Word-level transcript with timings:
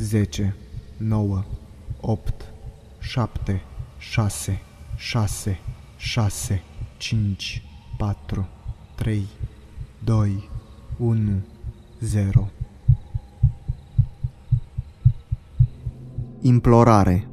10, 0.00 0.54
9, 0.96 1.44
8, 2.00 2.32
7, 2.98 3.62
6, 3.98 4.62
6, 4.96 5.60
6, 5.96 6.62
5, 6.98 7.62
4, 7.98 8.48
3, 8.94 9.26
2, 10.04 10.48
1, 10.98 11.42
0. 12.00 12.48
Implorare 16.40 17.26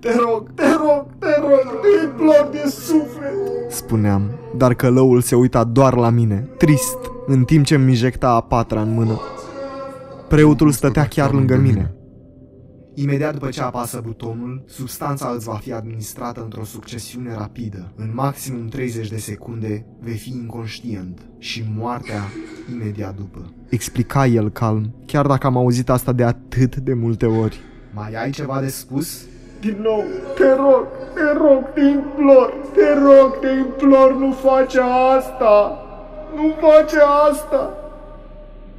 Te 0.00 0.16
rog, 0.16 0.50
te 0.54 0.72
rog, 0.72 1.06
te 1.18 1.40
rog, 1.40 1.80
te 1.80 2.04
implor 2.04 2.48
de 2.50 2.68
suflet. 2.68 3.70
spuneam, 3.70 4.30
dar 4.56 4.74
călăul 4.74 5.20
se 5.20 5.34
uita 5.34 5.64
doar 5.64 5.94
la 5.94 6.08
mine, 6.08 6.48
trist, 6.58 6.98
în 7.26 7.44
timp 7.44 7.64
ce 7.64 7.74
îmi 7.74 7.88
injecta 7.88 8.28
a 8.28 8.40
patra 8.40 8.80
în 8.80 8.94
mână. 8.94 9.20
Preotul 10.30 10.70
stătea 10.70 11.06
chiar 11.06 11.32
lângă 11.32 11.56
mine. 11.56 11.94
Imediat 12.94 13.32
după 13.32 13.48
ce 13.48 13.60
apasă 13.60 14.00
butonul, 14.04 14.64
substanța 14.66 15.32
îți 15.34 15.44
va 15.44 15.54
fi 15.54 15.72
administrată 15.72 16.42
într-o 16.42 16.64
succesiune 16.64 17.34
rapidă. 17.34 17.92
În 17.96 18.10
maximum 18.14 18.68
30 18.68 19.08
de 19.08 19.16
secunde 19.16 19.86
vei 20.00 20.16
fi 20.16 20.30
inconștient 20.30 21.20
și 21.38 21.64
moartea 21.76 22.22
imediat 22.72 23.16
după. 23.16 23.52
Explica 23.68 24.26
el 24.26 24.50
calm, 24.50 24.94
chiar 25.06 25.26
dacă 25.26 25.46
am 25.46 25.56
auzit 25.56 25.90
asta 25.90 26.12
de 26.12 26.24
atât 26.24 26.76
de 26.76 26.94
multe 26.94 27.26
ori. 27.26 27.60
Mai 27.94 28.12
ai 28.22 28.30
ceva 28.30 28.60
de 28.60 28.68
spus? 28.68 29.24
Din 29.60 29.76
nou, 29.82 30.04
te 30.34 30.54
rog, 30.54 30.86
te 31.14 31.38
rog, 31.38 31.72
te 31.74 31.80
implor, 31.80 32.54
te 32.74 32.92
rog, 32.94 33.38
te 33.40 33.48
implor, 33.48 34.16
nu 34.16 34.32
face 34.32 34.80
asta. 35.16 35.78
Nu 36.34 36.54
face 36.60 36.96
asta. 37.30 37.70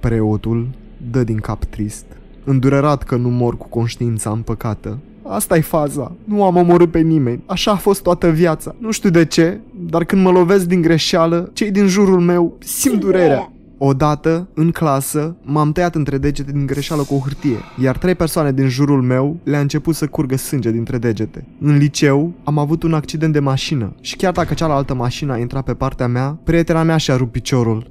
Preotul 0.00 0.68
dă 1.10 1.24
din 1.24 1.36
cap 1.36 1.64
trist, 1.64 2.04
îndurerat 2.44 3.02
că 3.02 3.16
nu 3.16 3.28
mor 3.28 3.56
cu 3.56 3.68
conștiința 3.68 4.30
împăcată. 4.30 4.98
asta 5.22 5.56
e 5.56 5.60
faza. 5.60 6.12
Nu 6.24 6.44
am 6.44 6.56
omorât 6.56 6.90
pe 6.90 7.00
nimeni. 7.00 7.42
Așa 7.46 7.70
a 7.70 7.76
fost 7.76 8.02
toată 8.02 8.30
viața. 8.30 8.74
Nu 8.78 8.90
știu 8.90 9.10
de 9.10 9.24
ce, 9.24 9.60
dar 9.88 10.04
când 10.04 10.22
mă 10.22 10.30
lovesc 10.30 10.64
din 10.64 10.80
greșeală, 10.80 11.50
cei 11.52 11.70
din 11.70 11.86
jurul 11.86 12.20
meu 12.20 12.56
simt 12.58 13.00
durerea. 13.00 13.50
Odată, 13.78 14.48
în 14.54 14.70
clasă, 14.70 15.36
m-am 15.42 15.72
tăiat 15.72 15.94
între 15.94 16.18
degete 16.18 16.52
din 16.52 16.66
greșeală 16.66 17.02
cu 17.02 17.14
o 17.14 17.18
hârtie, 17.18 17.58
iar 17.82 17.98
trei 17.98 18.14
persoane 18.14 18.52
din 18.52 18.68
jurul 18.68 19.02
meu 19.02 19.36
le-a 19.44 19.60
început 19.60 19.94
să 19.94 20.06
curgă 20.06 20.36
sânge 20.36 20.70
dintre 20.70 20.98
degete. 20.98 21.44
În 21.60 21.76
liceu, 21.76 22.32
am 22.44 22.58
avut 22.58 22.82
un 22.82 22.94
accident 22.94 23.32
de 23.32 23.38
mașină 23.38 23.94
și 24.00 24.16
chiar 24.16 24.32
dacă 24.32 24.54
cealaltă 24.54 24.94
mașină 24.94 25.32
a 25.32 25.38
intrat 25.38 25.64
pe 25.64 25.74
partea 25.74 26.06
mea, 26.06 26.38
prietena 26.44 26.82
mea 26.82 26.96
și-a 26.96 27.16
rupt 27.16 27.32
piciorul. 27.32 27.90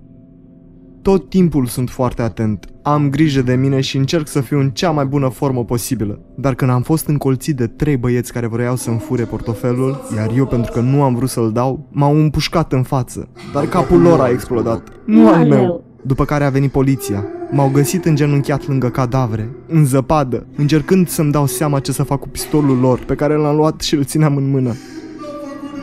Tot 1.05 1.29
timpul 1.29 1.65
sunt 1.65 1.89
foarte 1.89 2.21
atent, 2.21 2.65
am 2.81 3.09
grijă 3.09 3.41
de 3.41 3.55
mine 3.55 3.81
și 3.81 3.97
încerc 3.97 4.27
să 4.27 4.41
fiu 4.41 4.59
în 4.59 4.69
cea 4.69 4.91
mai 4.91 5.05
bună 5.05 5.29
formă 5.29 5.63
posibilă. 5.63 6.19
Dar 6.35 6.55
când 6.55 6.71
am 6.71 6.81
fost 6.81 7.07
încolțit 7.07 7.55
de 7.55 7.67
trei 7.67 7.97
băieți 7.97 8.33
care 8.33 8.47
vreau 8.47 8.75
să-mi 8.75 8.99
fure 8.99 9.23
portofelul, 9.23 10.01
iar 10.15 10.31
eu 10.35 10.45
pentru 10.45 10.71
că 10.71 10.79
nu 10.79 11.03
am 11.03 11.15
vrut 11.15 11.29
să-l 11.29 11.51
dau, 11.51 11.87
m-au 11.91 12.15
împușcat 12.15 12.73
în 12.73 12.83
față, 12.83 13.29
dar 13.53 13.65
capul 13.65 14.01
lor 14.01 14.19
a 14.19 14.29
explodat, 14.29 14.87
nu 15.05 15.27
al 15.27 15.47
meu. 15.47 15.83
După 16.01 16.25
care 16.25 16.43
a 16.43 16.49
venit 16.49 16.71
poliția. 16.71 17.25
M-au 17.51 17.69
găsit 17.73 18.05
îngenunchiat 18.05 18.67
lângă 18.67 18.89
cadavre, 18.89 19.49
în 19.67 19.85
zăpadă, 19.85 20.45
încercând 20.55 21.07
să-mi 21.07 21.31
dau 21.31 21.45
seama 21.45 21.79
ce 21.79 21.91
să 21.91 22.03
fac 22.03 22.19
cu 22.19 22.29
pistolul 22.29 22.79
lor, 22.79 22.99
pe 22.99 23.15
care 23.15 23.35
l-am 23.35 23.55
luat 23.55 23.81
și 23.81 23.95
îl 23.95 24.03
țineam 24.03 24.37
în 24.37 24.49
mână. 24.49 24.73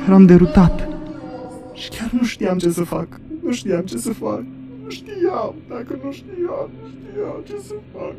Eram 0.07 0.27
derutat. 0.27 0.89
Și 1.73 1.89
chiar 1.89 2.11
nu 2.13 2.25
știam 2.25 2.59
ce 2.59 2.71
să 2.71 2.83
fac. 2.83 3.07
Nu 3.45 3.53
știam 3.53 3.81
ce 3.81 3.97
să 3.97 4.13
fac. 4.13 4.43
Nu 4.93 4.99
știam, 4.99 5.55
dacă 5.69 5.99
nu 6.05 6.13
știam, 6.13 6.71
nu 6.81 6.89
știam 6.89 7.43
ce 7.45 7.67
să 7.67 7.75
fac. 7.93 8.15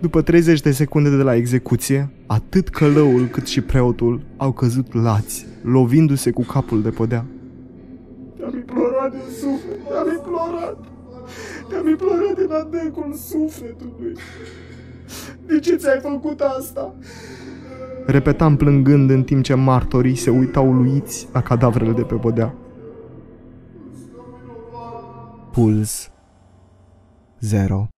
După 0.00 0.22
30 0.22 0.60
de 0.60 0.70
secunde 0.70 1.16
de 1.16 1.22
la 1.22 1.34
execuție, 1.34 2.10
atât 2.26 2.68
călăul 2.68 3.26
cât 3.26 3.46
și 3.46 3.60
preotul 3.60 4.20
au 4.36 4.52
căzut 4.52 4.94
lați, 4.94 5.46
lovindu-se 5.62 6.30
cu 6.30 6.42
capul 6.42 6.82
de 6.82 6.90
podea. 6.90 7.24
Te-am 8.36 8.54
implorat 8.54 9.10
din 9.10 9.20
suflet, 9.40 9.88
te-am 9.88 10.08
implorat. 10.16 10.78
Te-am 11.68 11.88
implorat 11.88 12.38
din 12.38 12.52
adâncul 12.52 13.14
sufletului. 13.14 14.14
De 15.46 15.58
ce 15.58 15.76
ți-ai 15.76 16.00
făcut 16.00 16.40
asta? 16.40 16.94
Repetam 18.06 18.56
plângând 18.56 19.10
în 19.10 19.22
timp 19.22 19.42
ce 19.42 19.54
martorii 19.54 20.16
se 20.16 20.30
uitau 20.30 20.68
uluiți 20.68 21.28
la 21.32 21.42
cadavrele 21.42 21.92
de 21.92 22.02
pe 22.02 22.14
podea. 22.14 22.54
Puls. 25.54 26.10
0 27.40 27.93